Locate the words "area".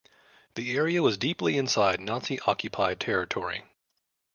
0.75-1.03